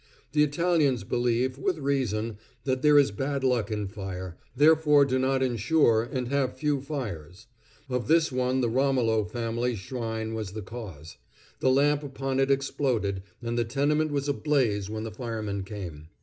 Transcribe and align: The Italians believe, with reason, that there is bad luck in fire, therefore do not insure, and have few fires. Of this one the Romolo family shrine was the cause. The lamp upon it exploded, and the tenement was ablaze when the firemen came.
The 0.31 0.41
Italians 0.43 1.03
believe, 1.03 1.59
with 1.59 1.77
reason, 1.77 2.39
that 2.63 2.81
there 2.81 2.97
is 2.97 3.11
bad 3.11 3.43
luck 3.43 3.69
in 3.69 3.87
fire, 3.87 4.35
therefore 4.55 5.05
do 5.05 5.19
not 5.19 5.43
insure, 5.43 6.01
and 6.11 6.27
have 6.29 6.57
few 6.57 6.81
fires. 6.81 7.45
Of 7.87 8.07
this 8.07 8.31
one 8.31 8.61
the 8.61 8.69
Romolo 8.71 9.25
family 9.25 9.75
shrine 9.75 10.33
was 10.33 10.53
the 10.53 10.63
cause. 10.63 11.17
The 11.59 11.69
lamp 11.69 12.01
upon 12.01 12.39
it 12.39 12.49
exploded, 12.49 13.21
and 13.43 13.59
the 13.59 13.63
tenement 13.63 14.09
was 14.11 14.27
ablaze 14.27 14.89
when 14.89 15.03
the 15.03 15.11
firemen 15.11 15.63
came. 15.63 16.07